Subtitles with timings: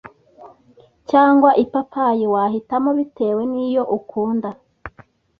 [1.09, 4.49] cyangwa ipapayi, wahitamo bitewe n’iyo ukunda.